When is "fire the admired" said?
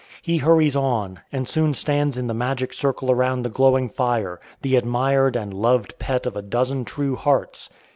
3.87-5.35